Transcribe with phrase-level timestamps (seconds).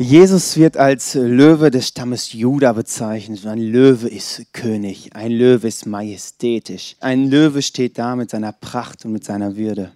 [0.00, 3.44] Jesus wird als Löwe des Stammes Juda bezeichnet.
[3.44, 6.94] Ein Löwe ist König, ein Löwe ist majestätisch.
[7.00, 9.90] Ein Löwe steht da mit seiner Pracht und mit seiner Würde.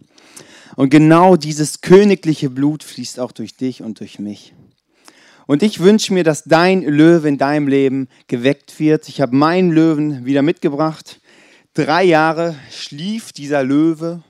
[0.75, 4.55] Und genau dieses königliche Blut fließt auch durch dich und durch mich.
[5.47, 9.09] Und ich wünsche mir, dass dein Löwe in deinem Leben geweckt wird.
[9.09, 11.21] Ich habe meinen Löwen wieder mitgebracht.
[11.75, 14.25] Drei Jahre schlief dieser Löwe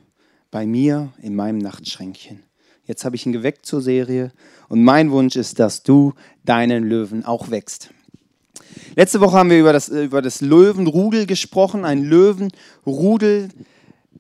[0.51, 2.43] bei mir in meinem Nachtschränkchen.
[2.87, 4.33] Jetzt habe ich ihn geweckt zur Serie
[4.69, 6.15] und mein Wunsch ist, dass du
[6.45, 7.91] deinen Löwen auch wächst.
[8.97, 11.85] Letzte Woche haben wir über das, über das Löwenrudel gesprochen.
[11.85, 13.49] Ein Löwenrudel,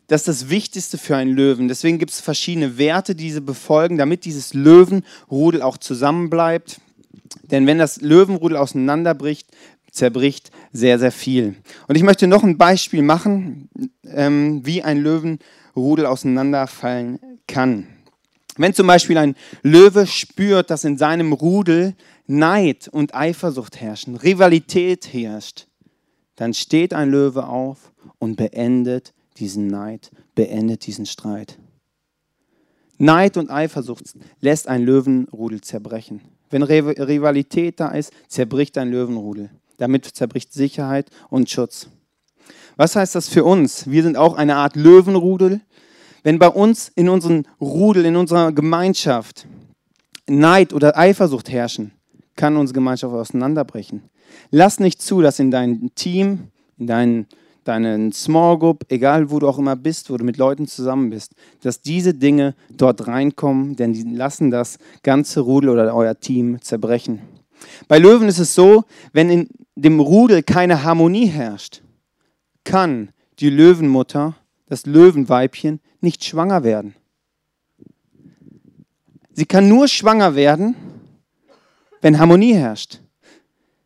[0.06, 1.68] das ist das Wichtigste für einen Löwen.
[1.68, 6.80] Deswegen gibt es verschiedene Werte, die diese befolgen, damit dieses Löwenrudel auch zusammenbleibt.
[7.50, 9.48] Denn wenn das Löwenrudel auseinanderbricht,
[9.90, 11.54] zerbricht sehr, sehr viel.
[11.86, 13.68] Und ich möchte noch ein Beispiel machen,
[14.04, 17.86] ähm, wie ein Löwenrudel auseinanderfallen kann.
[18.56, 21.94] Wenn zum Beispiel ein Löwe spürt, dass in seinem Rudel
[22.26, 25.66] Neid und Eifersucht herrschen, Rivalität herrscht,
[26.36, 31.58] dann steht ein Löwe auf und beendet diesen Neid, beendet diesen Streit.
[32.98, 36.20] Neid und Eifersucht lässt ein Löwenrudel zerbrechen.
[36.50, 39.50] Wenn Rivalität da ist, zerbricht ein Löwenrudel.
[39.78, 41.88] Damit zerbricht Sicherheit und Schutz.
[42.76, 43.90] Was heißt das für uns?
[43.90, 45.60] Wir sind auch eine Art Löwenrudel,
[46.22, 49.46] wenn bei uns in unserem Rudel, in unserer Gemeinschaft
[50.28, 51.92] Neid oder Eifersucht herrschen,
[52.36, 54.02] kann unsere Gemeinschaft auseinanderbrechen.
[54.50, 56.48] Lass nicht zu, dass in deinem Team,
[56.78, 57.26] in deinen,
[57.64, 61.32] deinen Small Group, egal wo du auch immer bist, wo du mit Leuten zusammen bist,
[61.62, 67.20] dass diese Dinge dort reinkommen, denn die lassen das ganze Rudel oder euer Team zerbrechen.
[67.88, 71.82] Bei Löwen ist es so, wenn in dem Rudel keine Harmonie herrscht,
[72.64, 74.34] kann die Löwenmutter,
[74.72, 76.94] das Löwenweibchen, nicht schwanger werden.
[79.34, 80.74] Sie kann nur schwanger werden,
[82.00, 83.00] wenn Harmonie herrscht.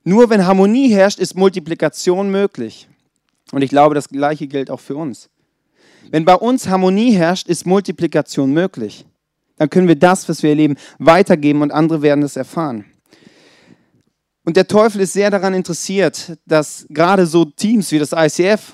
[0.05, 2.88] Nur wenn Harmonie herrscht, ist Multiplikation möglich.
[3.50, 5.28] Und ich glaube, das Gleiche gilt auch für uns.
[6.12, 9.05] Wenn bei uns Harmonie herrscht, ist Multiplikation möglich.
[9.56, 12.84] Dann können wir das, was wir erleben, weitergeben und andere werden es erfahren.
[14.44, 18.72] Und der Teufel ist sehr daran interessiert, dass gerade so Teams wie das ICF,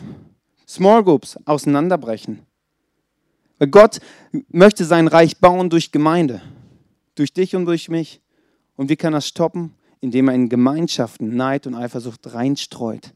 [0.73, 2.47] Small Groups auseinanderbrechen.
[3.59, 4.01] Weil Gott
[4.49, 6.41] möchte sein Reich bauen durch Gemeinde,
[7.15, 8.23] durch dich und durch mich.
[8.77, 9.75] Und wie kann er stoppen?
[10.01, 13.13] Indem er in Gemeinschaften Neid und Eifersucht reinstreut.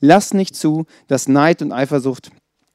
[0.00, 2.30] Lass nicht zu, dass Neid und Eifersucht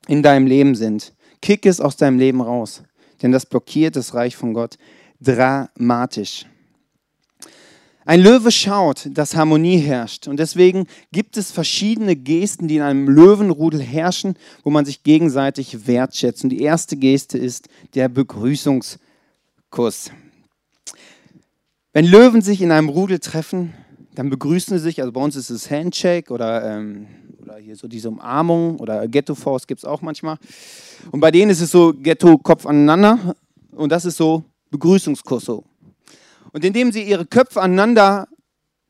[0.08, 1.14] in deinem Leben sind.
[1.42, 2.82] Kick es aus deinem Leben raus,
[3.22, 4.78] denn das blockiert das Reich von Gott
[5.22, 6.46] dramatisch.
[8.07, 10.29] Ein Löwe schaut, dass Harmonie herrscht.
[10.29, 15.88] Und deswegen gibt es verschiedene Gesten, die in einem Löwenrudel herrschen, wo man sich gegenseitig
[15.88, 16.45] wertschätzt.
[16.45, 20.12] Und die erste Geste ist der Begrüßungskuss.
[21.91, 23.73] Wenn Löwen sich in einem Rudel treffen,
[24.16, 25.01] dann begrüßen sie sich.
[25.01, 27.07] Also bei uns ist es Handshake oder, ähm,
[27.41, 30.38] oder hier so diese Umarmung oder Ghetto-Faust gibt es auch manchmal.
[31.12, 33.35] Und bei denen ist es so Ghetto-Kopf aneinander.
[33.72, 35.66] Und das ist so Begrüßungskuss so.
[36.52, 38.28] Und indem sie ihre Köpfe aneinander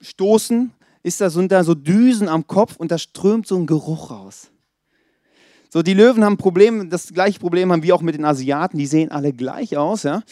[0.01, 0.71] stoßen,
[1.03, 4.51] ist da, sind da so Düsen am Kopf und da strömt so ein Geruch raus.
[5.69, 8.85] So, die Löwen haben Problem, das gleiche Problem haben wir auch mit den Asiaten, die
[8.85, 10.23] sehen alle gleich aus, ja.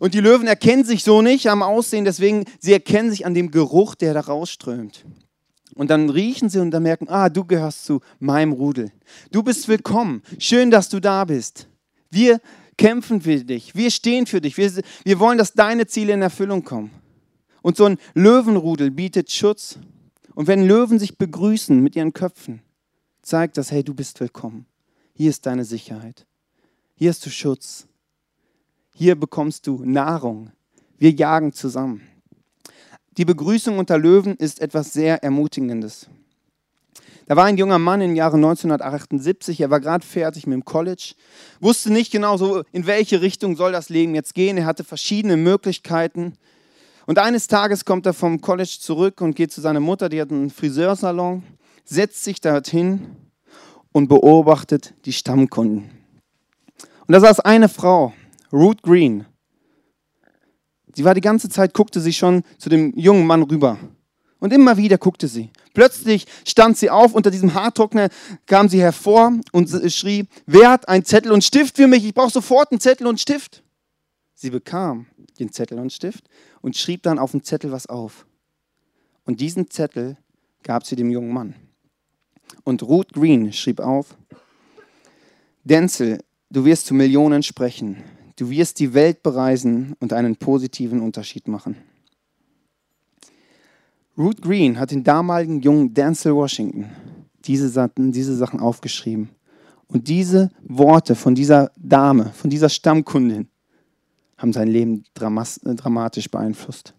[0.00, 3.52] Und die Löwen erkennen sich so nicht am Aussehen, deswegen, sie erkennen sich an dem
[3.52, 5.04] Geruch, der da rausströmt.
[5.74, 8.90] Und dann riechen sie und dann merken, ah, du gehörst zu meinem Rudel.
[9.30, 10.22] Du bist willkommen.
[10.38, 11.68] Schön, dass du da bist.
[12.10, 12.40] Wir
[12.76, 14.72] kämpfen für dich, wir stehen für dich, wir,
[15.04, 16.90] wir wollen, dass deine Ziele in Erfüllung kommen.
[17.62, 19.78] Und so ein Löwenrudel bietet Schutz.
[20.34, 22.60] Und wenn Löwen sich begrüßen mit ihren Köpfen,
[23.22, 24.66] zeigt das, hey, du bist willkommen.
[25.14, 26.26] Hier ist deine Sicherheit.
[26.94, 27.86] Hier hast du Schutz.
[28.94, 30.50] Hier bekommst du Nahrung.
[30.98, 32.02] Wir jagen zusammen.
[33.16, 36.08] Die Begrüßung unter Löwen ist etwas sehr Ermutigendes.
[37.26, 41.14] Da war ein junger Mann im Jahre 1978, er war gerade fertig mit dem College,
[41.58, 44.58] wusste nicht genau so, in welche Richtung soll das Leben jetzt gehen.
[44.58, 46.34] Er hatte verschiedene Möglichkeiten.
[47.06, 50.30] Und eines Tages kommt er vom College zurück und geht zu seiner Mutter, die hat
[50.30, 51.42] einen Friseursalon,
[51.84, 53.16] setzt sich dorthin
[53.92, 55.90] und beobachtet die Stammkunden.
[57.06, 58.12] Und da saß eine Frau,
[58.52, 59.26] Ruth Green.
[60.94, 63.78] Sie war die ganze Zeit, guckte sie schon zu dem jungen Mann rüber.
[64.44, 65.48] Und immer wieder guckte sie.
[65.72, 68.10] Plötzlich stand sie auf, unter diesem Haartrockner
[68.44, 72.04] kam sie hervor und schrie, wer hat einen Zettel und Stift für mich?
[72.04, 73.62] Ich brauche sofort einen Zettel und Stift.
[74.34, 75.06] Sie bekam
[75.38, 76.28] den Zettel und Stift
[76.60, 78.26] und schrieb dann auf dem Zettel was auf.
[79.24, 80.18] Und diesen Zettel
[80.62, 81.54] gab sie dem jungen Mann.
[82.64, 84.14] Und Ruth Green schrieb auf,
[85.62, 88.04] Denzel, du wirst zu Millionen sprechen.
[88.36, 91.78] Du wirst die Welt bereisen und einen positiven Unterschied machen.
[94.16, 96.90] Ruth Green hat den damaligen jungen Denzel Washington
[97.44, 99.30] diese Sachen, diese Sachen aufgeschrieben.
[99.88, 103.48] Und diese Worte von dieser Dame, von dieser Stammkundin,
[104.38, 106.94] haben sein Leben dramatisch beeinflusst.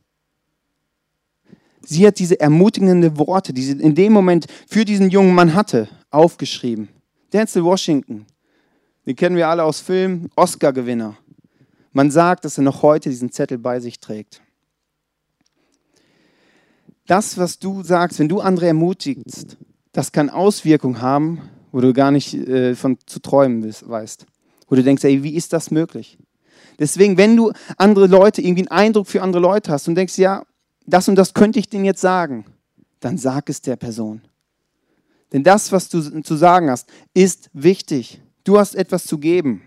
[1.81, 5.87] Sie hat diese ermutigenden Worte, die sie in dem Moment für diesen jungen Mann hatte,
[6.09, 6.89] aufgeschrieben.
[7.31, 8.25] Denzel Washington,
[9.05, 11.15] den kennen wir alle aus Filmen, Oscar-Gewinner.
[11.91, 14.41] Man sagt, dass er noch heute diesen Zettel bei sich trägt.
[17.07, 19.57] Das, was du sagst, wenn du andere ermutigst,
[19.91, 21.41] das kann Auswirkungen haben,
[21.71, 24.25] wo du gar nicht äh, von zu träumen weißt.
[24.67, 26.17] Wo du denkst, ey, wie ist das möglich?
[26.79, 30.45] Deswegen, wenn du andere Leute, irgendwie einen Eindruck für andere Leute hast und denkst, ja,
[30.85, 32.45] das und das könnte ich denen jetzt sagen,
[32.99, 34.21] dann sag es der Person.
[35.31, 38.21] Denn das, was du zu sagen hast, ist wichtig.
[38.43, 39.61] Du hast etwas zu geben.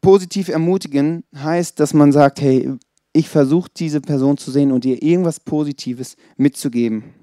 [0.00, 2.72] Positiv ermutigen heißt, dass man sagt, hey,
[3.12, 7.14] ich versuche diese Person zu sehen und ihr irgendwas Positives mitzugeben.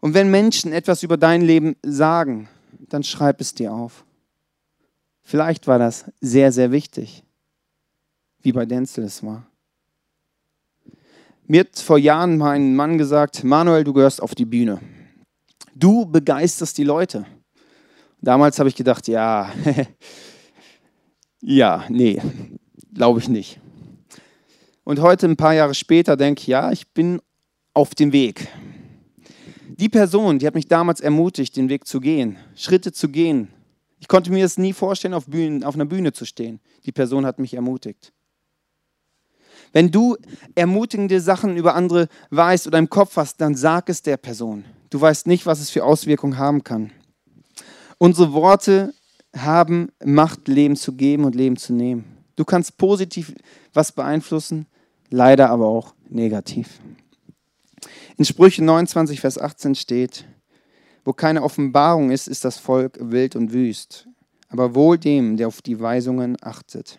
[0.00, 2.48] Und wenn Menschen etwas über dein Leben sagen,
[2.88, 4.04] dann schreib es dir auf.
[5.22, 7.22] Vielleicht war das sehr, sehr wichtig,
[8.42, 9.46] wie bei Denzel es war.
[11.46, 14.80] Mir hat vor Jahren mein Mann gesagt, Manuel, du gehörst auf die Bühne.
[15.74, 17.24] Du begeisterst die Leute.
[18.20, 19.50] Damals habe ich gedacht, ja,
[21.40, 22.20] ja, nee,
[22.92, 23.61] glaube ich nicht.
[24.84, 27.20] Und heute, ein paar Jahre später, denke ich, ja, ich bin
[27.72, 28.48] auf dem Weg.
[29.68, 33.48] Die Person, die hat mich damals ermutigt, den Weg zu gehen, Schritte zu gehen.
[34.00, 36.60] Ich konnte mir das nie vorstellen, auf, Bühnen, auf einer Bühne zu stehen.
[36.84, 38.12] Die Person hat mich ermutigt.
[39.72, 40.16] Wenn du
[40.54, 44.64] ermutigende Sachen über andere weißt oder im Kopf hast, dann sag es der Person.
[44.90, 46.90] Du weißt nicht, was es für Auswirkungen haben kann.
[47.98, 48.92] Unsere Worte
[49.34, 52.04] haben Macht, Leben zu geben und Leben zu nehmen.
[52.36, 53.32] Du kannst positiv
[53.72, 54.66] was beeinflussen,
[55.12, 56.80] leider aber auch negativ.
[58.16, 60.24] In Sprüche 29, Vers 18 steht,
[61.04, 64.08] wo keine Offenbarung ist, ist das Volk wild und wüst,
[64.48, 66.98] aber wohl dem, der auf die Weisungen achtet.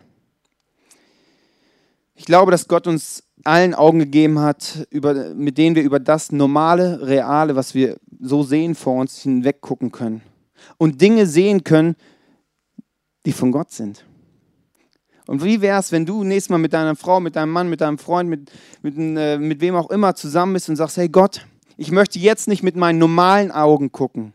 [2.14, 6.30] Ich glaube, dass Gott uns allen Augen gegeben hat, über, mit denen wir über das
[6.30, 10.22] normale, reale, was wir so sehen vor uns, hinweg gucken können.
[10.78, 11.96] Und Dinge sehen können,
[13.26, 14.04] die von Gott sind.
[15.26, 17.80] Und wie wäre es, wenn du nächstes Mal mit deiner Frau, mit deinem Mann, mit
[17.80, 18.50] deinem Freund, mit,
[18.82, 22.46] mit, äh, mit wem auch immer zusammen bist und sagst, hey Gott, ich möchte jetzt
[22.46, 24.34] nicht mit meinen normalen Augen gucken,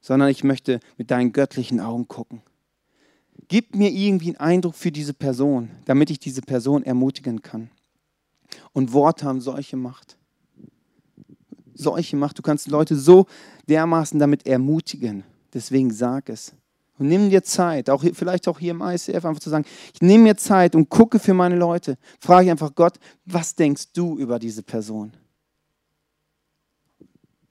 [0.00, 2.42] sondern ich möchte mit deinen göttlichen Augen gucken.
[3.48, 7.70] Gib mir irgendwie einen Eindruck für diese Person, damit ich diese Person ermutigen kann.
[8.72, 10.16] Und Worte haben solche Macht.
[11.74, 12.38] Solche Macht.
[12.38, 13.26] Du kannst Leute so
[13.68, 15.24] dermaßen damit ermutigen.
[15.54, 16.54] Deswegen sag es.
[16.98, 20.24] Und nimm dir Zeit, auch vielleicht auch hier im ICF, einfach zu sagen, ich nehme
[20.24, 21.98] mir Zeit und gucke für meine Leute.
[22.20, 22.94] Frage einfach Gott,
[23.26, 25.12] was denkst du über diese Person?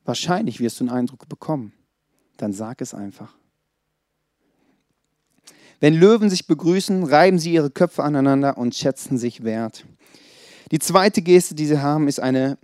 [0.03, 1.73] Wahrscheinlich wirst du einen Eindruck bekommen.
[2.37, 3.35] Dann sag es einfach.
[5.79, 9.85] Wenn Löwen sich begrüßen, reiben sie ihre Köpfe aneinander und schätzen sich wert.
[10.71, 12.57] Die zweite Geste, die sie haben, ist eine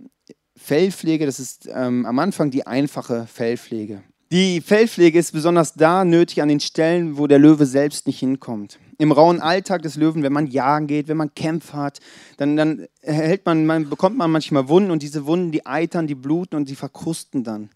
[0.56, 1.26] Fellpflege.
[1.26, 4.02] Das ist ähm, am Anfang die einfache Fellpflege.
[4.32, 8.78] Die Fellpflege ist besonders da nötig an den Stellen, wo der Löwe selbst nicht hinkommt.
[8.96, 11.98] Im rauen Alltag des Löwen, wenn man jagen geht, wenn man Kämpfe hat,
[12.38, 16.14] dann, dann erhält man, man, bekommt man manchmal Wunden und diese Wunden, die eitern, die
[16.14, 17.68] bluten und die verkrusten dann.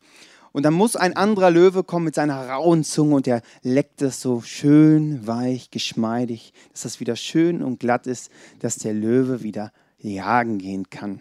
[0.52, 4.22] Und dann muss ein anderer Löwe kommen mit seiner rauen Zunge und der leckt es
[4.22, 9.72] so schön, weich, geschmeidig, dass das wieder schön und glatt ist, dass der Löwe wieder
[9.98, 11.20] jagen gehen kann.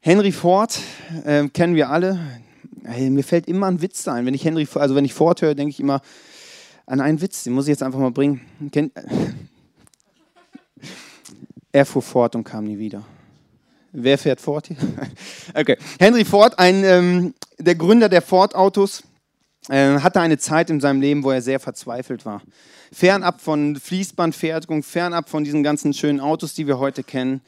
[0.00, 0.80] Henry Ford
[1.26, 2.18] äh, kennen wir alle,
[2.88, 4.26] Hey, mir fällt immer ein Witz ein.
[4.26, 6.00] Wenn ich Henry, also wenn ich Ford höre, denke ich immer
[6.86, 7.42] an einen Witz.
[7.42, 8.40] Den muss ich jetzt einfach mal bringen.
[11.72, 13.02] er fuhr fort und kam nie wieder.
[13.90, 14.76] Wer fährt Ford hier?
[15.54, 15.76] okay.
[15.98, 19.02] Henry Ford, ein, ähm, der Gründer der Ford-Autos,
[19.68, 22.40] äh, hatte eine Zeit in seinem Leben, wo er sehr verzweifelt war.
[22.92, 27.40] Fernab von Fließbandfertigung, fernab von diesen ganzen schönen Autos, die wir heute kennen,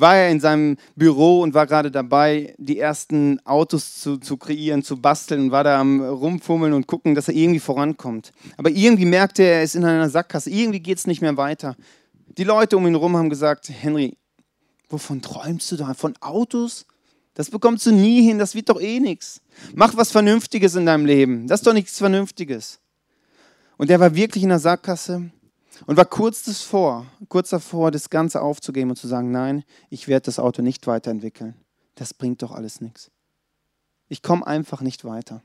[0.00, 4.82] war er in seinem Büro und war gerade dabei, die ersten Autos zu, zu kreieren,
[4.82, 8.32] zu basteln und war da am Rumfummeln und gucken, dass er irgendwie vorankommt.
[8.56, 11.76] Aber irgendwie merkte er, er ist in einer Sackgasse, irgendwie geht es nicht mehr weiter.
[12.38, 14.16] Die Leute um ihn herum haben gesagt, Henry,
[14.88, 15.94] wovon träumst du da?
[15.94, 16.86] Von Autos?
[17.34, 19.40] Das bekommst du nie hin, das wird doch eh nichts.
[19.74, 21.46] Mach was Vernünftiges in deinem Leben.
[21.46, 22.80] Das ist doch nichts Vernünftiges.
[23.76, 25.30] Und er war wirklich in der Sackgasse
[25.86, 30.26] und war kurz davor, kurz davor, das Ganze aufzugeben und zu sagen, nein, ich werde
[30.26, 31.54] das Auto nicht weiterentwickeln.
[31.94, 33.10] Das bringt doch alles nichts.
[34.08, 35.42] Ich komme einfach nicht weiter.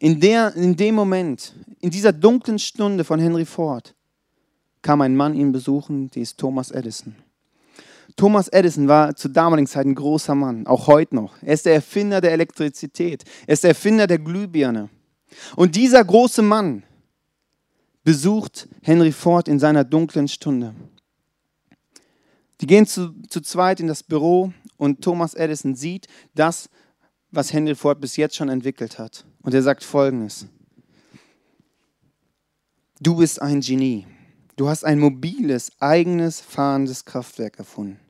[0.00, 3.94] In, der, in dem Moment, in dieser dunklen Stunde von Henry Ford,
[4.82, 7.14] kam ein Mann ihn besuchen, die ist Thomas Edison.
[8.16, 11.34] Thomas Edison war zur damaligen Zeit ein großer Mann, auch heute noch.
[11.42, 13.24] Er ist der Erfinder der Elektrizität.
[13.46, 14.88] Er ist der Erfinder der Glühbirne.
[15.56, 16.82] Und dieser große Mann
[18.10, 20.74] besucht Henry Ford in seiner dunklen Stunde.
[22.60, 26.68] Die gehen zu, zu zweit in das Büro und Thomas Edison sieht das,
[27.30, 29.24] was Henry Ford bis jetzt schon entwickelt hat.
[29.42, 30.46] Und er sagt folgendes.
[32.98, 34.08] Du bist ein Genie.
[34.56, 38.00] Du hast ein mobiles, eigenes, fahrendes Kraftwerk erfunden.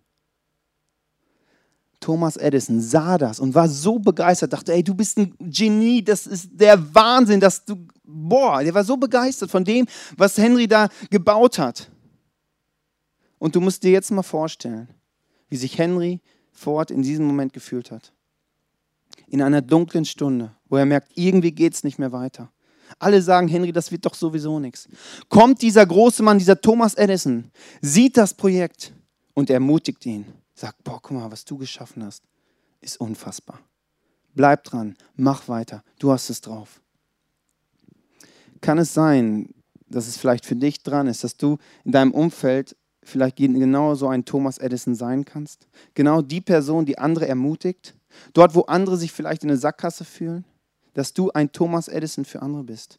[2.01, 6.27] Thomas Edison sah das und war so begeistert, dachte, ey, du bist ein Genie, das
[6.27, 10.89] ist der Wahnsinn, dass du, boah, der war so begeistert von dem, was Henry da
[11.11, 11.91] gebaut hat.
[13.39, 14.89] Und du musst dir jetzt mal vorstellen,
[15.49, 16.21] wie sich Henry
[16.53, 18.13] Ford in diesem Moment gefühlt hat.
[19.29, 22.51] In einer dunklen Stunde, wo er merkt, irgendwie geht es nicht mehr weiter.
[22.99, 24.89] Alle sagen, Henry, das wird doch sowieso nichts.
[25.29, 28.93] Kommt dieser große Mann, dieser Thomas Edison, sieht das Projekt
[29.35, 30.27] und ermutigt ihn.
[30.61, 32.23] Sagt, boah, guck mal, was du geschaffen hast,
[32.83, 33.61] ist unfassbar.
[34.35, 36.83] Bleib dran, mach weiter, du hast es drauf.
[38.61, 39.55] Kann es sein,
[39.89, 44.09] dass es vielleicht für dich dran ist, dass du in deinem Umfeld vielleicht genau so
[44.09, 45.67] ein Thomas Edison sein kannst?
[45.95, 47.95] Genau die Person, die andere ermutigt?
[48.35, 50.45] Dort, wo andere sich vielleicht in eine Sackgasse fühlen?
[50.93, 52.99] Dass du ein Thomas Edison für andere bist?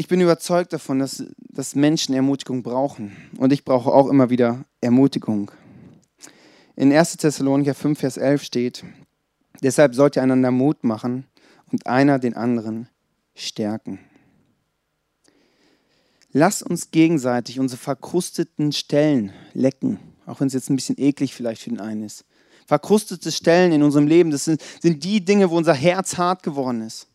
[0.00, 3.16] Ich bin überzeugt davon, dass, dass Menschen Ermutigung brauchen.
[3.36, 5.50] Und ich brauche auch immer wieder Ermutigung.
[6.76, 7.16] In 1.
[7.16, 8.84] Thessalonicher 5, Vers 11 steht,
[9.60, 11.26] deshalb sollt ihr einander Mut machen
[11.72, 12.88] und einer den anderen
[13.34, 13.98] stärken.
[16.30, 21.62] Lass uns gegenseitig unsere verkrusteten Stellen lecken, auch wenn es jetzt ein bisschen eklig vielleicht
[21.62, 22.24] für den einen ist.
[22.68, 26.82] Verkrustete Stellen in unserem Leben, das sind, sind die Dinge, wo unser Herz hart geworden
[26.82, 27.07] ist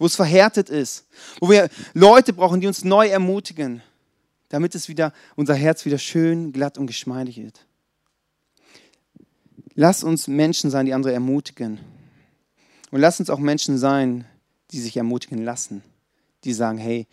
[0.00, 1.06] wo es verhärtet ist,
[1.40, 3.82] wo wir Leute brauchen, die uns neu ermutigen,
[4.48, 7.66] damit es wieder, unser Herz wieder schön, glatt und geschmeidig wird.
[9.74, 11.78] Lass uns Menschen sein, die andere ermutigen.
[12.90, 14.24] Und lass uns auch Menschen sein,
[14.70, 15.82] die sich ermutigen lassen,
[16.44, 17.06] die sagen, hey,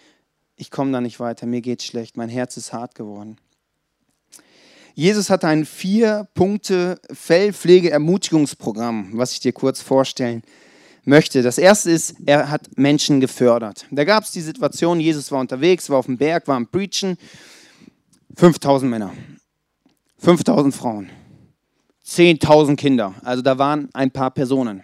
[0.55, 3.37] ich komme da nicht weiter, mir geht's schlecht, mein Herz ist hart geworden.
[4.95, 10.41] Jesus hat ein vier Punkte Fellpflege-Ermutigungsprogramm, was ich dir kurz vorstellen
[11.07, 11.41] möchte.
[11.41, 13.85] Das erste ist, er hat Menschen gefördert.
[13.91, 17.17] Da gab es die Situation, Jesus war unterwegs, war auf dem Berg, war am Preachen.
[18.35, 19.13] 5000 Männer,
[20.19, 21.09] 5000 Frauen,
[22.05, 23.15] 10.000 Kinder.
[23.23, 24.83] Also da waren ein paar Personen.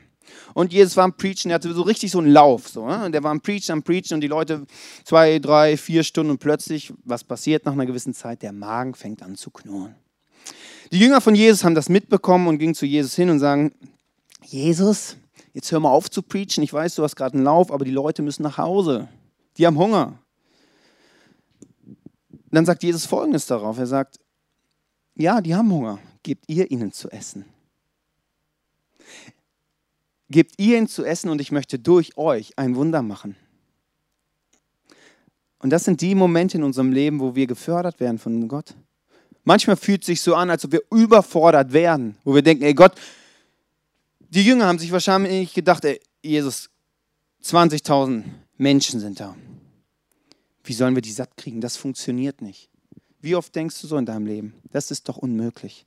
[0.55, 2.67] Und Jesus war am Preachen, er hatte so richtig so einen Lauf.
[2.67, 3.05] So, ne?
[3.05, 4.65] Und der war am Preachen, am Preachen und die Leute
[5.03, 8.41] zwei, drei, vier Stunden und plötzlich, was passiert nach einer gewissen Zeit?
[8.41, 9.95] Der Magen fängt an zu knurren.
[10.91, 13.71] Die Jünger von Jesus haben das mitbekommen und gingen zu Jesus hin und sagen,
[14.43, 15.17] Jesus,
[15.53, 16.63] jetzt hör mal auf zu preachen.
[16.63, 19.07] Ich weiß, du hast gerade einen Lauf, aber die Leute müssen nach Hause.
[19.57, 20.19] Die haben Hunger.
[22.51, 23.77] Dann sagt Jesus Folgendes darauf.
[23.77, 24.19] Er sagt,
[25.15, 25.99] ja, die haben Hunger.
[26.23, 27.45] Gebt ihr ihnen zu essen.
[30.29, 33.35] Gebt ihr ihnen zu essen und ich möchte durch euch ein Wunder machen.
[35.59, 38.75] Und das sind die Momente in unserem Leben, wo wir gefördert werden von Gott.
[39.43, 42.73] Manchmal fühlt es sich so an, als ob wir überfordert werden, wo wir denken, ey
[42.73, 42.93] Gott,
[44.33, 46.69] die Jünger haben sich wahrscheinlich gedacht, ey, Jesus,
[47.43, 48.23] 20.000
[48.57, 49.35] Menschen sind da.
[50.63, 51.61] Wie sollen wir die satt kriegen?
[51.61, 52.69] Das funktioniert nicht.
[53.21, 54.55] Wie oft denkst du so in deinem Leben?
[54.71, 55.85] Das ist doch unmöglich.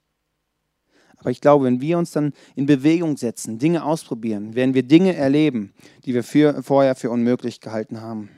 [1.17, 5.17] Aber ich glaube, wenn wir uns dann in Bewegung setzen, Dinge ausprobieren, werden wir Dinge
[5.17, 5.73] erleben,
[6.05, 8.31] die wir für, vorher für unmöglich gehalten haben.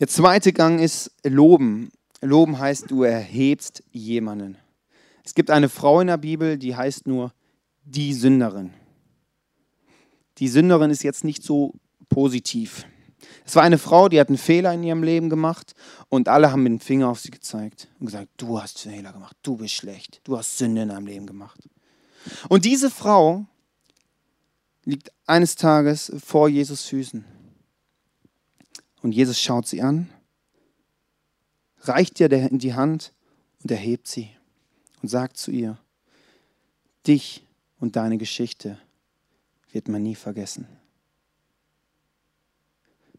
[0.00, 1.92] Der zweite Gang ist Loben.
[2.20, 4.58] Loben heißt, du erhebst jemanden.
[5.24, 7.32] Es gibt eine Frau in der Bibel, die heißt nur
[7.84, 8.72] die Sünderin.
[10.38, 11.74] Die Sünderin ist jetzt nicht so
[12.08, 12.86] positiv.
[13.44, 15.74] Es war eine Frau, die hat einen Fehler in ihrem Leben gemacht
[16.08, 19.36] und alle haben mit dem Finger auf sie gezeigt und gesagt, du hast Fehler gemacht,
[19.42, 21.68] du bist schlecht, du hast Sünde in deinem Leben gemacht.
[22.48, 23.46] Und diese Frau
[24.84, 27.24] liegt eines Tages vor Jesus Füßen.
[29.02, 30.08] Und Jesus schaut sie an,
[31.80, 33.12] reicht ihr die Hand
[33.62, 34.30] und erhebt sie
[35.02, 35.78] und sagt zu ihr,
[37.06, 37.44] dich
[37.82, 38.78] und deine Geschichte
[39.72, 40.68] wird man nie vergessen.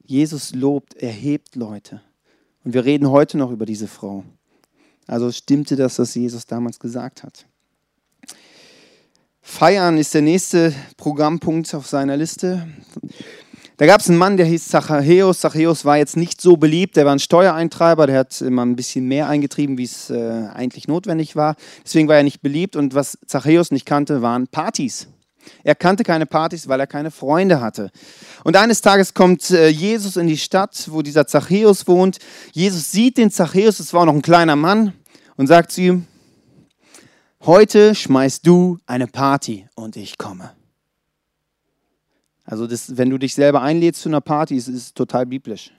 [0.06, 2.02] Jesus lobt, erhebt Leute.
[2.64, 4.24] Und wir reden heute noch über diese Frau.
[5.06, 7.46] Also stimmte das, was Jesus damals gesagt hat.
[9.42, 12.66] Feiern ist der nächste Programmpunkt auf seiner Liste.
[13.78, 15.40] Da gab es einen Mann, der hieß Zachäus.
[15.40, 19.08] Zachäus war jetzt nicht so beliebt, der war ein Steuereintreiber, der hat immer ein bisschen
[19.08, 21.56] mehr eingetrieben, wie es äh, eigentlich notwendig war.
[21.84, 25.08] Deswegen war er nicht beliebt und was Zachäus nicht kannte, waren Partys.
[25.64, 27.90] Er kannte keine Partys, weil er keine Freunde hatte.
[28.44, 32.20] Und eines Tages kommt äh, Jesus in die Stadt, wo dieser Zachäus wohnt.
[32.52, 34.94] Jesus sieht den Zachäus, es war noch ein kleiner Mann,
[35.36, 36.06] und sagt zu ihm,
[37.42, 40.52] heute schmeißt du eine Party und ich komme.
[42.46, 45.72] Also das, wenn du dich selber einlädst zu einer Party, ist es total biblisch.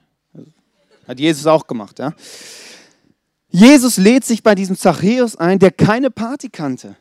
[1.07, 1.99] Hat Jesus auch gemacht.
[1.99, 2.13] Ja?
[3.49, 6.95] Jesus lädt sich bei diesem Zachäus ein, der keine Party kannte.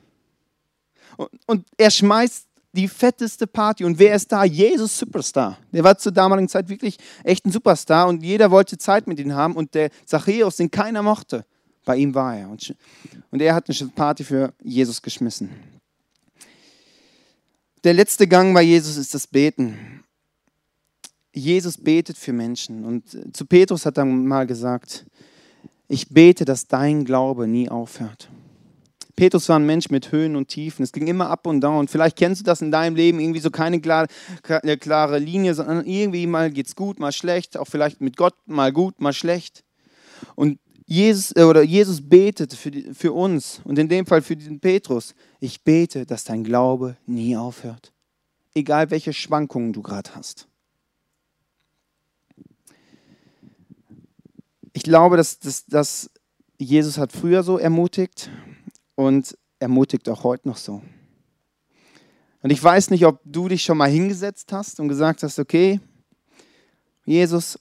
[1.47, 3.85] Und, er schmeißt die fetteste Party.
[3.85, 4.44] Und wer ist da?
[4.44, 5.59] Jesus Superstar.
[5.73, 9.33] Der war zur damaligen Zeit wirklich echt ein Superstar und jeder wollte Zeit mit ihm
[9.33, 9.54] haben.
[9.54, 11.44] Und der Zachäus, den keiner mochte,
[11.85, 12.50] bei ihm war er.
[12.50, 15.50] Und er hat eine Party für Jesus geschmissen.
[17.85, 20.03] Der letzte Gang bei Jesus ist das Beten.
[21.35, 22.83] Jesus betet für Menschen.
[22.83, 25.05] Und zu Petrus hat er mal gesagt,
[25.87, 28.31] ich bete, dass dein Glaube nie aufhört.
[29.17, 30.83] Petrus war ein Mensch mit Höhen und Tiefen.
[30.83, 31.87] Es ging immer ab und down.
[31.87, 34.09] Vielleicht kennst du das in deinem Leben irgendwie so keine klare,
[34.81, 38.73] klare Linie, sondern irgendwie mal geht es gut, mal schlecht, auch vielleicht mit Gott mal
[38.73, 39.62] gut, mal schlecht.
[40.37, 44.37] Und Jesus, äh, oder Jesus betet für, die, für uns und in dem Fall für
[44.37, 45.14] den Petrus.
[45.41, 47.93] Ich bete, dass dein Glaube nie aufhört.
[48.55, 50.47] Egal welche Schwankungen du gerade hast.
[54.73, 56.11] Ich glaube, dass, dass, dass
[56.59, 58.31] Jesus hat früher so ermutigt
[58.95, 60.83] und ermutigt auch heute noch so.
[62.43, 65.81] Und ich weiß nicht, ob du dich schon mal hingesetzt hast und gesagt hast, okay,
[67.07, 67.59] Jesus,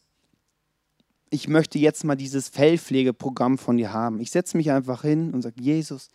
[1.33, 4.19] ich möchte jetzt mal dieses Fellpflegeprogramm von dir haben.
[4.19, 6.09] Ich setze mich einfach hin und sage, Jesus,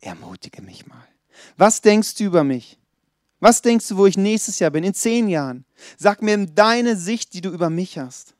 [0.00, 1.06] ermutige mich mal.
[1.56, 2.76] Was denkst du über mich?
[3.38, 5.64] Was denkst du, wo ich nächstes Jahr bin, in zehn Jahren?
[5.96, 8.34] Sag mir deine Sicht, die du über mich hast.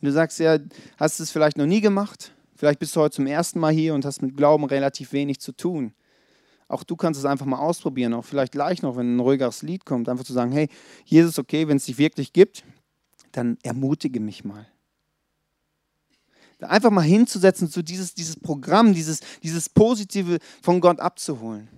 [0.00, 0.58] du sagst ja,
[0.96, 2.32] hast du es vielleicht noch nie gemacht?
[2.56, 5.52] Vielleicht bist du heute zum ersten Mal hier und hast mit Glauben relativ wenig zu
[5.52, 5.94] tun.
[6.66, 9.84] Auch du kannst es einfach mal ausprobieren, auch vielleicht gleich noch, wenn ein ruhigeres Lied
[9.84, 10.68] kommt, einfach zu sagen, hey,
[11.04, 12.64] Jesus, okay, wenn es dich wirklich gibt,
[13.36, 14.66] dann ermutige mich mal.
[16.60, 21.68] Einfach mal hinzusetzen, so dieses, dieses Programm, dieses, dieses Positive von Gott abzuholen.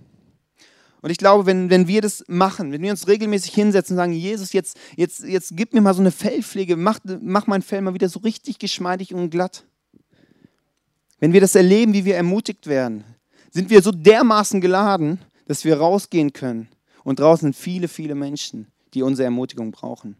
[1.01, 4.13] Und ich glaube, wenn, wenn wir das machen, wenn wir uns regelmäßig hinsetzen und sagen,
[4.13, 7.93] Jesus, jetzt, jetzt, jetzt gib mir mal so eine Fellpflege, mach, mach mein Fell mal
[7.93, 9.65] wieder so richtig geschmeidig und glatt,
[11.19, 13.03] wenn wir das erleben, wie wir ermutigt werden,
[13.51, 16.69] sind wir so dermaßen geladen, dass wir rausgehen können.
[17.03, 20.17] Und draußen sind viele, viele Menschen, die unsere Ermutigung brauchen.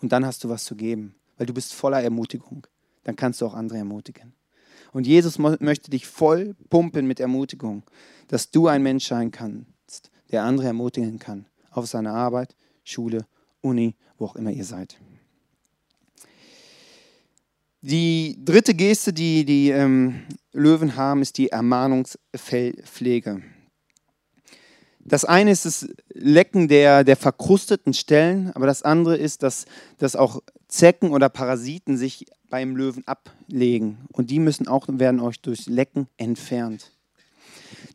[0.00, 2.66] Und dann hast du was zu geben, weil du bist voller Ermutigung.
[3.04, 4.32] Dann kannst du auch andere ermutigen.
[4.92, 7.82] Und Jesus möchte dich voll pumpen mit Ermutigung,
[8.28, 11.46] dass du ein Mensch sein kannst, der andere ermutigen kann.
[11.70, 12.54] Auf seiner Arbeit,
[12.84, 13.26] Schule,
[13.60, 14.98] Uni, wo auch immer ihr seid.
[17.80, 23.42] Die dritte Geste, die die ähm, Löwen haben, ist die Ermahnungspflege.
[25.04, 29.66] Das eine ist das Lecken der, der verkrusteten Stellen, aber das andere ist, dass,
[29.98, 33.98] dass auch Zecken oder Parasiten sich beim Löwen ablegen.
[34.12, 36.92] Und die müssen auch, werden euch durch Lecken entfernt.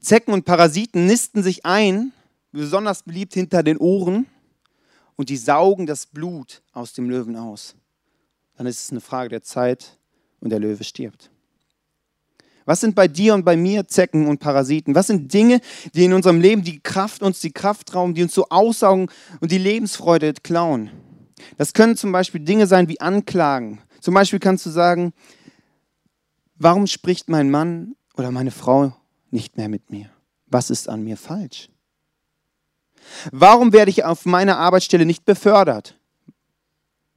[0.01, 2.11] Zecken und Parasiten nisten sich ein,
[2.51, 4.27] besonders beliebt hinter den Ohren,
[5.15, 7.75] und die saugen das Blut aus dem Löwen aus
[8.59, 9.97] dann ist es eine Frage der Zeit
[10.41, 11.28] und der Löwe stirbt.
[12.69, 14.93] Was sind bei dir und bei mir Zecken und Parasiten?
[14.93, 15.59] Was sind Dinge,
[15.95, 19.51] die in unserem Leben die Kraft uns die Kraft rauben, die uns so aussaugen und
[19.51, 20.91] die Lebensfreude klauen?
[21.57, 23.81] Das können zum Beispiel Dinge sein wie Anklagen.
[24.01, 25.13] Zum Beispiel kannst du sagen,
[26.57, 28.95] warum spricht mein Mann oder meine Frau
[29.31, 30.11] nicht mehr mit mir?
[30.45, 31.69] Was ist an mir falsch?
[33.31, 35.98] Warum werde ich auf meiner Arbeitsstelle nicht befördert?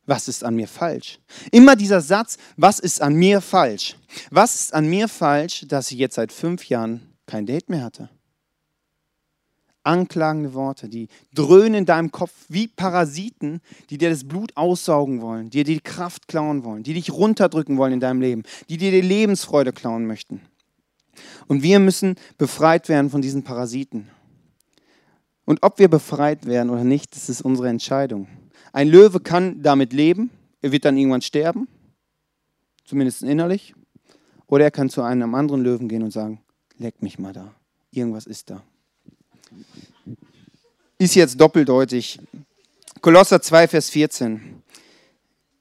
[0.07, 1.21] Was ist an mir falsch?
[1.53, 3.97] Immer dieser Satz, was ist an mir falsch?
[4.31, 8.09] Was ist an mir falsch, dass ich jetzt seit fünf Jahren kein Date mehr hatte?
[9.85, 13.61] Anklagende Worte, die dröhnen in deinem Kopf wie Parasiten,
[13.91, 17.95] die dir das Blut aussaugen wollen, dir die Kraft klauen wollen, die dich runterdrücken wollen
[17.95, 20.41] in deinem Leben, die dir die Lebensfreude klauen möchten.
[21.49, 24.09] Und wir müssen befreit werden von diesen Parasiten.
[25.45, 28.29] Und ob wir befreit werden oder nicht, das ist unsere Entscheidung.
[28.73, 30.31] Ein Löwe kann damit leben,
[30.63, 31.69] er wird dann irgendwann sterben,
[32.85, 33.75] zumindest innerlich.
[34.47, 36.43] Oder er kann zu einem anderen Löwen gehen und sagen,
[36.79, 37.55] leck mich mal da,
[37.91, 38.63] irgendwas ist da.
[40.99, 42.21] Ist jetzt doppeldeutig.
[43.01, 44.63] Kolosser 2, Vers 14.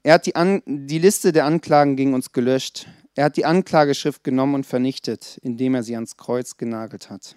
[0.02, 2.86] Er hat die, An die Liste der Anklagen gegen uns gelöscht.
[3.14, 7.36] Er hat die Anklageschrift genommen und vernichtet, indem er sie ans Kreuz genagelt hat.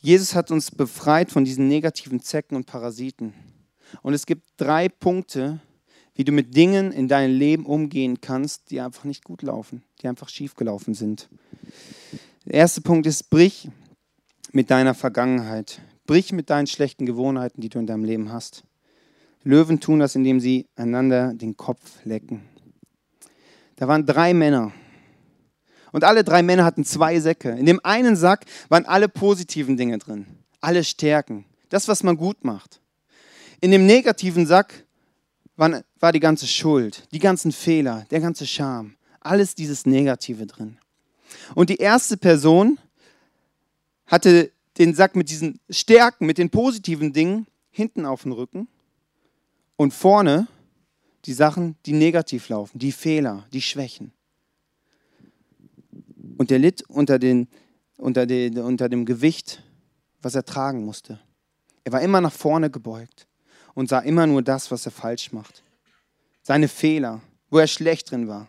[0.00, 3.34] Jesus hat uns befreit von diesen negativen Zecken und Parasiten.
[4.02, 5.60] Und es gibt drei Punkte,
[6.14, 10.08] wie du mit Dingen in deinem Leben umgehen kannst, die einfach nicht gut laufen, die
[10.08, 11.28] einfach schief gelaufen sind.
[12.44, 13.68] Der erste Punkt ist, brich
[14.52, 15.80] mit deiner Vergangenheit.
[16.06, 18.64] Brich mit deinen schlechten Gewohnheiten, die du in deinem Leben hast.
[19.44, 22.42] Löwen tun das, indem sie einander den Kopf lecken.
[23.76, 24.72] Da waren drei Männer,
[25.92, 27.50] Und alle drei Männer hatten zwei Säcke.
[27.50, 30.26] In dem einen Sack waren alle positiven Dinge drin,
[30.60, 32.80] alle Stärken, das, was man gut macht.
[33.60, 34.84] In dem negativen Sack
[35.56, 40.78] war die ganze Schuld, die ganzen Fehler, der ganze Scham, alles dieses Negative drin.
[41.54, 42.78] Und die erste Person
[44.06, 48.68] hatte den Sack mit diesen Stärken, mit den positiven Dingen hinten auf dem Rücken
[49.76, 50.46] und vorne
[51.24, 54.12] die Sachen, die negativ laufen, die Fehler, die Schwächen.
[56.36, 57.48] Und er litt unter, den,
[57.96, 59.64] unter, den, unter dem Gewicht,
[60.22, 61.18] was er tragen musste.
[61.82, 63.27] Er war immer nach vorne gebeugt
[63.78, 65.62] und sah immer nur das, was er falsch macht.
[66.42, 68.48] Seine Fehler, wo er schlecht drin war.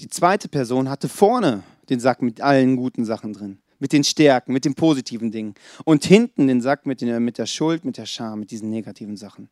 [0.00, 4.54] Die zweite Person hatte vorne den Sack mit allen guten Sachen drin, mit den Stärken,
[4.54, 5.54] mit den positiven Dingen.
[5.84, 9.18] Und hinten den Sack mit, den, mit der Schuld, mit der Scham, mit diesen negativen
[9.18, 9.50] Sachen.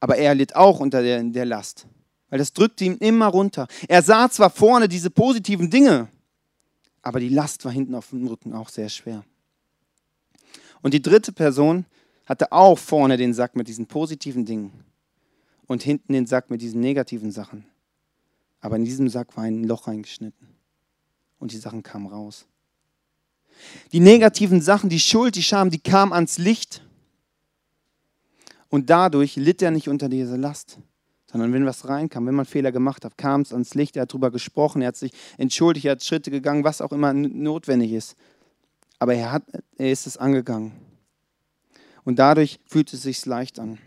[0.00, 1.86] Aber er litt auch unter der, der Last,
[2.28, 3.68] weil das drückte ihn immer runter.
[3.86, 6.08] Er sah zwar vorne diese positiven Dinge,
[7.02, 9.24] aber die Last war hinten auf dem Rücken auch sehr schwer.
[10.84, 11.86] Und die dritte Person
[12.26, 14.84] hatte auch vorne den Sack mit diesen positiven Dingen
[15.66, 17.64] und hinten den Sack mit diesen negativen Sachen.
[18.60, 20.46] Aber in diesem Sack war ein Loch reingeschnitten
[21.38, 22.44] und die Sachen kamen raus.
[23.92, 26.82] Die negativen Sachen, die Schuld, die Scham, die kamen ans Licht
[28.68, 30.80] und dadurch litt er nicht unter dieser Last,
[31.32, 34.10] sondern wenn was reinkam, wenn man Fehler gemacht hat, kam es ans Licht, er hat
[34.10, 38.16] darüber gesprochen, er hat sich entschuldigt, er hat Schritte gegangen, was auch immer notwendig ist.
[38.98, 39.44] Aber er, hat,
[39.76, 40.72] er ist es angegangen.
[42.04, 43.78] Und dadurch fühlt es sich leicht an.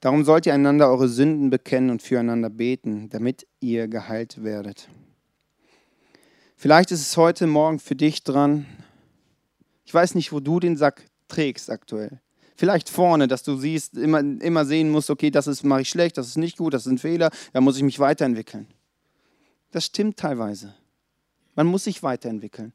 [0.00, 4.88] Darum sollt ihr einander eure Sünden bekennen und füreinander beten, damit ihr geheilt werdet.
[6.56, 8.66] Vielleicht ist es heute Morgen für dich dran.
[9.84, 12.20] Ich weiß nicht, wo du den Sack trägst aktuell.
[12.56, 16.18] Vielleicht vorne, dass du siehst, immer, immer sehen musst, okay, das ist mache ich schlecht,
[16.18, 18.66] das ist nicht gut, das ein Fehler, da muss ich mich weiterentwickeln.
[19.70, 20.74] Das stimmt teilweise.
[21.54, 22.74] Man muss sich weiterentwickeln.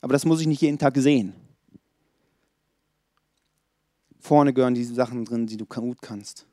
[0.00, 1.34] Aber das muss ich nicht jeden Tag sehen.
[4.20, 6.46] Vorne gehören diese Sachen drin, die du gut kannst.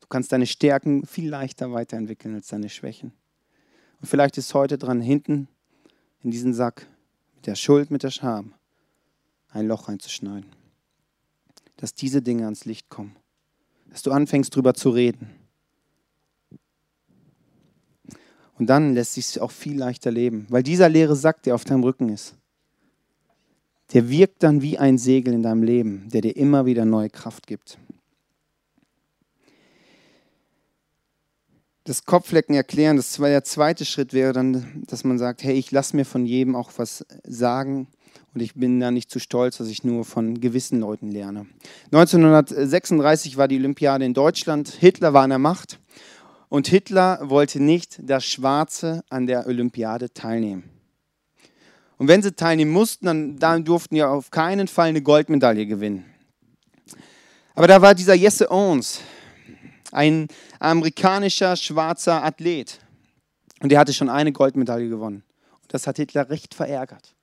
[0.00, 3.12] Du kannst deine Stärken viel leichter weiterentwickeln als deine Schwächen.
[4.00, 5.48] Und vielleicht ist heute dran, hinten
[6.22, 6.86] in diesen Sack
[7.36, 8.54] mit der Schuld, mit der Scham,
[9.48, 10.50] ein Loch reinzuschneiden.
[11.76, 13.16] Dass diese Dinge ans Licht kommen.
[13.90, 15.30] Dass du anfängst, drüber zu reden.
[18.58, 21.84] Und dann lässt sich auch viel leichter leben, weil dieser leere Sack, der auf deinem
[21.84, 22.34] Rücken ist,
[23.92, 27.46] der wirkt dann wie ein Segel in deinem Leben, der dir immer wieder neue Kraft
[27.46, 27.78] gibt.
[31.84, 35.70] Das Kopflecken erklären, das war der zweite Schritt wäre dann, dass man sagt, hey, ich
[35.70, 37.86] lasse mir von jedem auch was sagen
[38.34, 41.46] und ich bin da nicht zu stolz, dass ich nur von gewissen Leuten lerne.
[41.92, 45.78] 1936 war die Olympiade in Deutschland, Hitler war an der Macht
[46.48, 50.64] und Hitler wollte nicht, dass Schwarze an der Olympiade teilnehmen.
[51.98, 56.04] Und wenn sie teilnehmen mussten, dann, dann durften ja auf keinen Fall eine Goldmedaille gewinnen.
[57.54, 59.00] Aber da war dieser Jesse Owens,
[59.92, 60.28] ein
[60.60, 62.80] amerikanischer schwarzer Athlet.
[63.60, 65.24] Und der hatte schon eine Goldmedaille gewonnen.
[65.62, 67.14] Und das hat Hitler recht verärgert.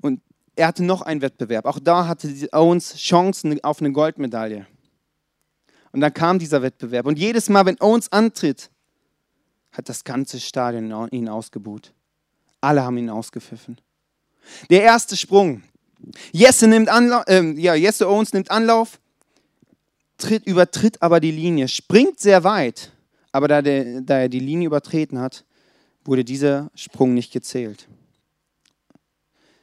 [0.00, 0.20] Und
[0.56, 1.66] er hatte noch einen Wettbewerb.
[1.66, 4.66] Auch da hatte Owens Chancen auf eine Goldmedaille.
[5.96, 7.06] Und dann kam dieser Wettbewerb.
[7.06, 8.68] Und jedes Mal, wenn Owens antritt,
[9.72, 11.94] hat das ganze Stadion ihn ausgebuht.
[12.60, 13.80] Alle haben ihn ausgepfiffen.
[14.68, 15.62] Der erste Sprung.
[16.32, 19.00] Jesse, nimmt Anlauf, äh, ja, Jesse Owens nimmt Anlauf,
[20.18, 22.92] tritt, übertritt aber die Linie, springt sehr weit,
[23.32, 25.46] aber da, der, da er die Linie übertreten hat,
[26.04, 27.88] wurde dieser Sprung nicht gezählt.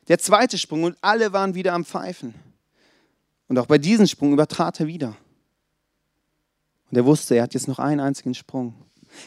[0.07, 2.33] Der zweite Sprung und alle waren wieder am Pfeifen.
[3.47, 5.15] Und auch bei diesem Sprung übertrat er wieder.
[6.93, 8.75] Und er wusste, er hat jetzt noch einen einzigen Sprung.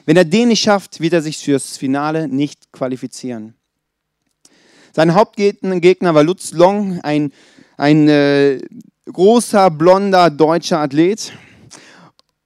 [0.04, 3.54] Wenn er den nicht schafft, wird er sich fürs Finale nicht qualifizieren.
[4.92, 7.32] Sein Hauptgegner war Lutz Long, ein,
[7.76, 8.60] ein äh,
[9.06, 11.32] großer, blonder deutscher Athlet.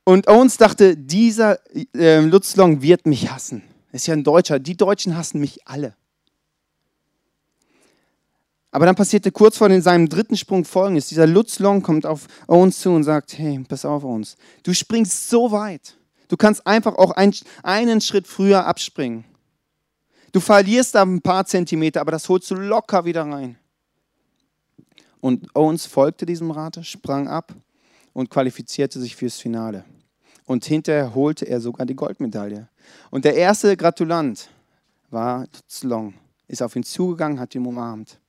[0.04, 1.58] Und Owens dachte, dieser
[1.94, 3.62] äh, Lutz Long wird mich hassen.
[3.92, 4.58] ist ja ein Deutscher.
[4.58, 5.96] Die Deutschen hassen mich alle.
[8.72, 11.08] Aber dann passierte kurz vor seinem dritten Sprung folgendes.
[11.08, 15.28] Dieser Lutz Long kommt auf Owens zu und sagt, hey, pass auf Owens, du springst
[15.28, 15.96] so weit.
[16.28, 19.24] Du kannst einfach auch ein, einen Schritt früher abspringen.
[20.32, 23.58] Du verlierst da ein paar Zentimeter, aber das holst du locker wieder rein.
[25.20, 27.52] Und Owens folgte diesem Rate, sprang ab
[28.12, 29.84] und qualifizierte sich fürs Finale.
[30.46, 32.68] Und hinterher holte er sogar die Goldmedaille.
[33.10, 34.48] Und der erste Gratulant
[35.10, 36.14] war Lutz Long.
[36.46, 38.20] Ist auf ihn zugegangen, hat ihn umarmt.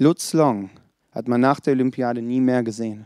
[0.00, 0.70] Lutz Long
[1.10, 3.04] hat man nach der Olympiade nie mehr gesehen.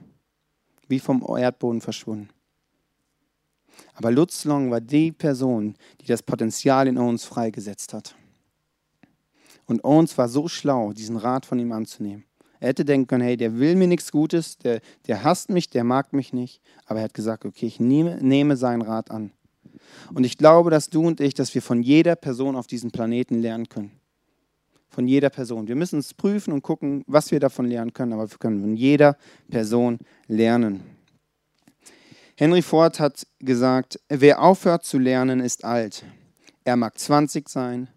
[0.88, 2.28] Wie vom Erdboden verschwunden.
[3.94, 8.14] Aber Lutz Long war die Person, die das Potenzial in uns freigesetzt hat.
[9.64, 12.24] Und Owens war so schlau, diesen Rat von ihm anzunehmen.
[12.60, 15.84] Er hätte denken können, hey, der will mir nichts Gutes, der, der hasst mich, der
[15.84, 16.60] mag mich nicht.
[16.84, 19.32] Aber er hat gesagt, okay, ich nehme, nehme seinen Rat an.
[20.12, 23.40] Und ich glaube, dass du und ich, dass wir von jeder Person auf diesem Planeten
[23.40, 24.01] lernen können.
[24.92, 25.68] Von jeder Person.
[25.68, 28.76] Wir müssen es prüfen und gucken, was wir davon lernen können, aber wir können von
[28.76, 29.16] jeder
[29.48, 30.82] Person lernen.
[32.36, 36.04] Henry Ford hat gesagt, wer aufhört zu lernen, ist alt.
[36.64, 37.88] Er mag 20 sein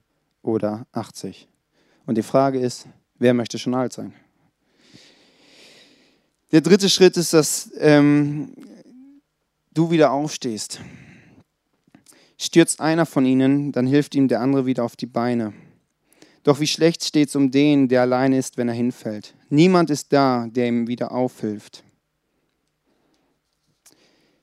[0.41, 1.49] oder 80.
[2.05, 2.88] Und die Frage ist,
[3.19, 4.13] wer möchte schon alt sein?
[6.53, 8.53] Der dritte Schritt ist, dass ähm,
[9.73, 10.79] du wieder aufstehst.
[12.38, 15.53] Stürzt einer von ihnen, dann hilft ihm der andere wieder auf die Beine.
[16.45, 19.34] Doch wie schlecht steht es um den, der allein ist, wenn er hinfällt.
[19.49, 21.84] Niemand ist da, der ihm wieder aufhilft.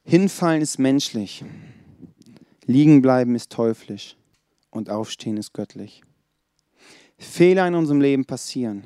[0.03, 1.45] Hinfallen ist menschlich,
[2.67, 4.17] liegen bleiben ist teuflisch
[4.73, 6.03] und aufstehen ist göttlich.
[7.19, 8.83] Fehler in unserem Leben passieren.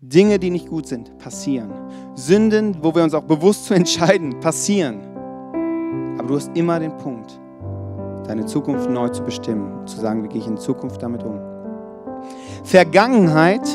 [0.00, 1.70] Dinge, die nicht gut sind, passieren.
[2.16, 5.02] Sünden, wo wir uns auch bewusst zu entscheiden, passieren.
[6.18, 7.38] Aber du hast immer den Punkt,
[8.26, 11.45] deine Zukunft neu zu bestimmen, zu sagen, wie gehe ich in Zukunft damit um.
[12.66, 13.66] Vergangenheit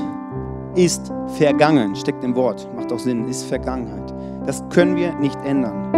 [0.76, 4.14] ist vergangen, steckt im Wort, macht auch Sinn, ist Vergangenheit.
[4.46, 5.92] Das können wir nicht ändern.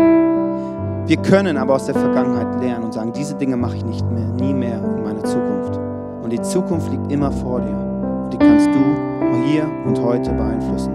[1.06, 4.27] Wir können aber aus der Vergangenheit lernen und sagen, diese Dinge mache ich nicht mehr,
[4.27, 5.79] nie mehr in meiner Zukunft.
[6.23, 7.93] Und die Zukunft liegt immer vor dir
[8.34, 10.91] die kannst du hier und heute beeinflussen.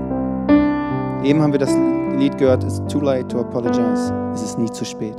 [1.22, 1.76] Eben haben wir das
[2.16, 4.12] Lied gehört, It's too late to apologize.
[4.34, 5.14] Es ist nie zu spät.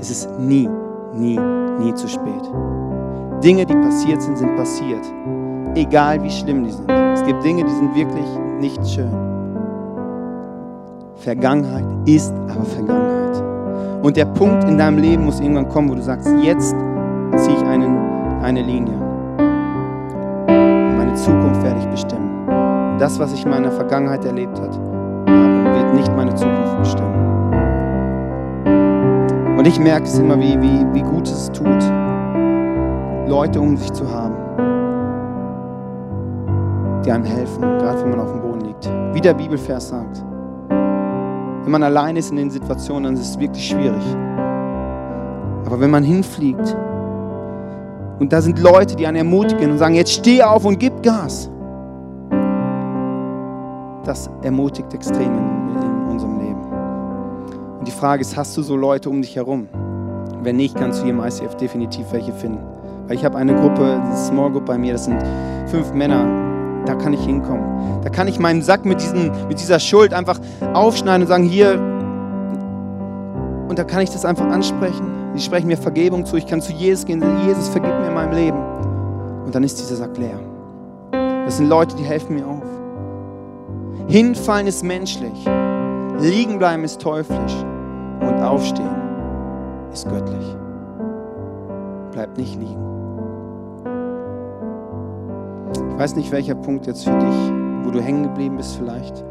[0.00, 0.68] Es ist nie,
[1.14, 1.38] nie,
[1.78, 2.42] nie zu spät.
[3.44, 5.04] Dinge, die passiert sind, sind passiert.
[5.74, 6.90] Egal wie schlimm die sind.
[6.90, 8.26] Es gibt Dinge, die sind wirklich
[8.60, 9.10] nicht schön.
[11.16, 13.42] Vergangenheit ist aber Vergangenheit.
[14.02, 16.74] Und der Punkt in deinem Leben muss irgendwann kommen, wo du sagst, jetzt
[17.36, 17.96] ziehe ich einen,
[18.42, 19.10] eine Linie
[21.10, 22.46] meine Zukunft werde ich bestimmen.
[22.98, 24.76] Das, was ich in meiner Vergangenheit erlebt habe,
[25.26, 27.14] wird nicht meine Zukunft bestimmen.
[29.58, 31.82] Und ich merke es immer, wie, wie, wie gut es tut,
[33.26, 34.29] Leute um sich zu haben,
[37.04, 38.88] die einem helfen, gerade wenn man auf dem Boden liegt.
[39.12, 40.24] Wie der Bibelvers sagt.
[40.68, 44.02] Wenn man allein ist in den Situationen, dann ist es wirklich schwierig.
[45.66, 46.76] Aber wenn man hinfliegt
[48.18, 51.50] und da sind Leute, die einen ermutigen und sagen, jetzt steh auf und gib Gas.
[54.04, 56.60] Das ermutigt extrem in, in unserem Leben.
[57.78, 59.68] Und die Frage ist, hast du so Leute um dich herum?
[60.42, 62.58] Wenn nicht, kannst du hier im ICF definitiv welche finden.
[63.06, 65.22] Weil ich habe eine Gruppe, eine Small Group bei mir, das sind
[65.66, 66.49] fünf Männer,
[66.90, 68.00] da kann ich hinkommen.
[68.02, 70.40] Da kann ich meinen Sack mit, diesen, mit dieser Schuld einfach
[70.74, 71.74] aufschneiden und sagen, hier,
[73.68, 75.06] und da kann ich das einfach ansprechen.
[75.34, 76.36] Sie sprechen mir Vergebung zu.
[76.36, 77.22] Ich kann zu Jesus gehen.
[77.46, 78.58] Jesus, vergib mir in meinem Leben.
[79.46, 80.40] Und dann ist dieser Sack leer.
[81.44, 82.64] Das sind Leute, die helfen mir auf.
[84.08, 85.46] Hinfallen ist menschlich.
[86.18, 87.54] Liegen bleiben ist teuflisch.
[88.20, 88.96] Und aufstehen
[89.92, 90.56] ist göttlich.
[92.10, 92.89] Bleib nicht liegen.
[96.00, 97.52] Weiß nicht, welcher Punkt jetzt für dich,
[97.84, 99.22] wo du hängen geblieben bist vielleicht.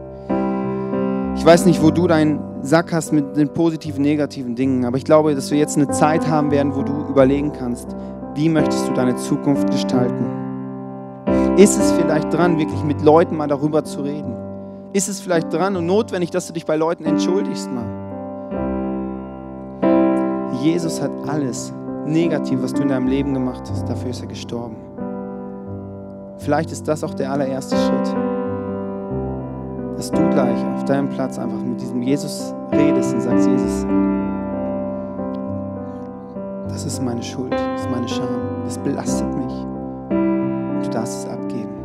[1.35, 5.03] Ich weiß nicht, wo du deinen Sack hast mit den positiven, negativen Dingen, aber ich
[5.03, 7.87] glaube, dass wir jetzt eine Zeit haben werden, wo du überlegen kannst,
[8.35, 10.23] wie möchtest du deine Zukunft gestalten?
[11.57, 14.35] Ist es vielleicht dran, wirklich mit Leuten mal darüber zu reden?
[14.93, 17.87] Ist es vielleicht dran und notwendig, dass du dich bei Leuten entschuldigst mal?
[20.61, 21.73] Jesus hat alles
[22.05, 24.88] Negativ, was du in deinem Leben gemacht hast, dafür ist er gestorben.
[26.39, 28.15] Vielleicht ist das auch der allererste Schritt
[29.99, 33.85] dass du gleich auf deinem Platz einfach mit diesem Jesus redest und sagst, Jesus,
[36.69, 39.53] das ist meine Schuld, das ist meine Scham, das belastet mich.
[40.09, 41.75] Und du darfst es abgeben.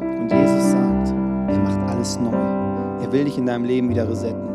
[0.00, 1.14] Und Jesus sagt,
[1.48, 2.30] er macht alles neu.
[3.02, 4.46] Er will dich in deinem Leben wieder resetten.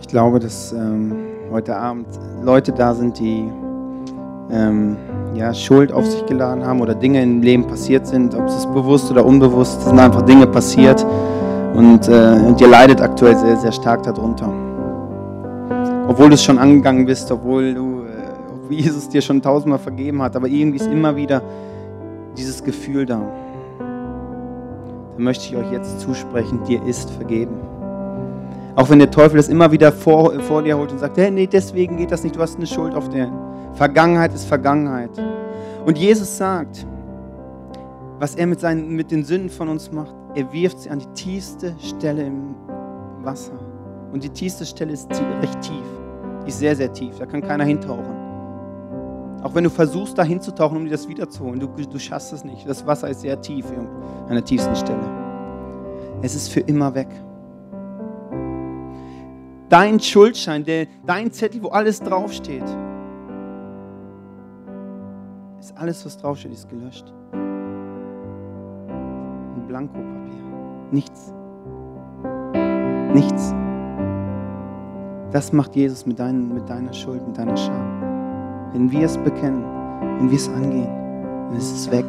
[0.00, 1.14] Ich glaube, dass ähm,
[1.52, 2.08] heute Abend
[2.42, 3.48] Leute da sind, die
[4.52, 4.96] ähm,
[5.34, 9.10] ja, Schuld auf sich geladen haben oder Dinge im Leben passiert sind, ob es bewusst
[9.10, 11.04] oder unbewusst, sind einfach Dinge passiert
[11.74, 14.52] und, äh, und ihr leidet aktuell sehr, sehr stark darunter.
[16.08, 20.34] Obwohl du es schon angegangen bist, obwohl du, äh, Jesus dir schon tausendmal vergeben hat,
[20.36, 21.42] aber irgendwie ist immer wieder
[22.36, 23.20] dieses Gefühl da.
[23.78, 27.69] Da möchte ich euch jetzt zusprechen, dir ist vergeben.
[28.76, 31.46] Auch wenn der Teufel das immer wieder vor, vor dir holt und sagt, hey, nee,
[31.46, 33.30] deswegen geht das nicht, du hast eine Schuld auf der
[33.74, 35.10] Vergangenheit ist Vergangenheit.
[35.86, 36.86] Und Jesus sagt,
[38.18, 41.12] was er mit, seinen, mit den Sünden von uns macht, er wirft sie an die
[41.14, 42.54] tiefste Stelle im
[43.22, 43.58] Wasser.
[44.12, 45.84] Und die tiefste Stelle ist recht tief.
[46.44, 47.18] Die ist sehr, sehr tief.
[47.18, 48.20] Da kann keiner hintauchen.
[49.42, 52.68] Auch wenn du versuchst, da hinzutauchen, um dir das wiederzuholen, du, du schaffst es nicht.
[52.68, 53.64] Das Wasser ist sehr tief
[54.28, 55.00] an der tiefsten Stelle.
[56.20, 57.08] Es ist für immer weg.
[59.70, 62.64] Dein Schuldschein, der, dein Zettel, wo alles draufsteht,
[65.60, 67.04] ist alles, was draufsteht, ist gelöscht.
[69.54, 70.42] Ein Blankopapier.
[70.90, 71.32] Nichts.
[73.14, 73.54] Nichts.
[75.30, 78.70] Das macht Jesus mit, dein, mit deiner Schuld, mit deiner Scham.
[78.72, 79.62] Wenn wir es bekennen,
[80.18, 80.88] wenn wir es angehen,
[81.48, 82.06] dann ist es weg.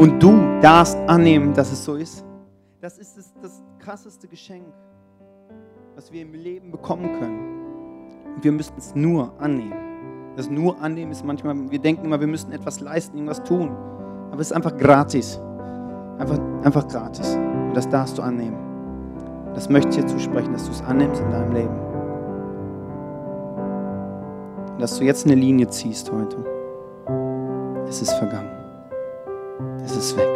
[0.00, 2.24] Und du darfst annehmen, dass es so ist.
[2.80, 4.64] Das ist das, das krasseste Geschenk,
[5.98, 8.36] was wir im Leben bekommen können.
[8.36, 9.74] Und wir müssen es nur annehmen.
[10.36, 13.70] Das nur annehmen ist manchmal, wir denken immer, wir müssen etwas leisten, irgendwas tun.
[14.30, 15.40] Aber es ist einfach gratis.
[16.18, 17.34] Einfach, einfach gratis.
[17.34, 18.56] Und das darfst du annehmen.
[19.54, 21.80] Das möchte ich dir zusprechen, dass du es annimmst in deinem Leben.
[24.74, 26.36] Und dass du jetzt eine Linie ziehst heute.
[27.88, 28.52] Es ist vergangen.
[29.84, 30.28] Es ist weg.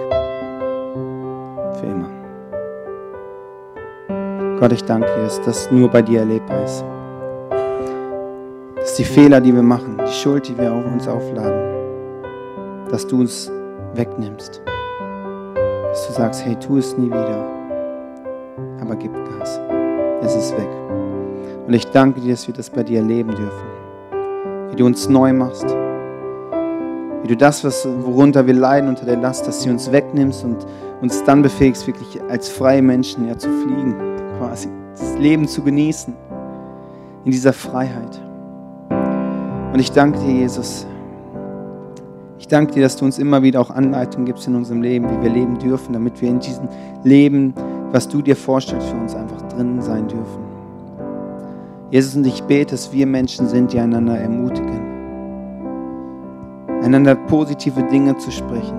[1.78, 2.21] Für immer.
[4.62, 6.84] Gott, ich danke dir, dass das nur bei dir erlebbar ist.
[8.76, 13.18] Dass die Fehler, die wir machen, die Schuld, die wir auf uns aufladen, dass du
[13.18, 13.50] uns
[13.94, 14.62] wegnimmst.
[15.54, 17.44] Dass du sagst, hey, tu es nie wieder,
[18.80, 19.60] aber gib Gas.
[20.22, 20.68] Es ist weg.
[21.66, 23.66] Und ich danke dir, dass wir das bei dir erleben dürfen
[24.70, 25.66] wie du uns neu machst,
[27.22, 30.64] wie du das, was, worunter wir leiden, unter der Last, dass du uns wegnimmst und
[31.00, 36.14] uns dann befähigst, wirklich als freie Menschen ja, zu fliegen, quasi das Leben zu genießen,
[37.24, 38.20] in dieser Freiheit.
[39.72, 40.84] Und ich danke dir, Jesus.
[42.38, 45.22] Ich danke dir, dass du uns immer wieder auch Anleitungen gibst in unserem Leben, wie
[45.22, 46.68] wir leben dürfen, damit wir in diesem
[47.04, 47.54] Leben,
[47.92, 50.42] was du dir vorstellst, für uns einfach drin sein dürfen.
[51.90, 54.80] Jesus, und ich bete, dass wir Menschen sind, die einander ermutigen,
[56.82, 58.76] einander positive Dinge zu sprechen,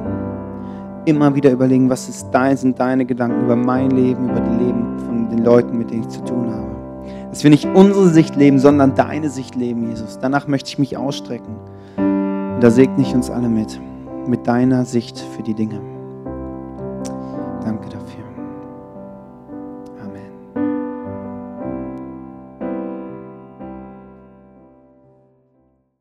[1.06, 5.00] immer wieder überlegen, was ist dein, sind deine Gedanken über mein Leben, über das Leben
[5.06, 6.74] von den Leuten, mit denen ich zu tun habe.
[7.30, 10.20] Dass wir nicht unsere Sicht leben, sondern deine Sicht leben, Jesus.
[10.20, 11.56] Danach möchte ich mich ausstrecken.
[11.98, 13.80] Und da segne ich uns alle mit,
[14.28, 15.80] mit deiner Sicht für die Dinge.
[17.66, 18.03] Danke dafür.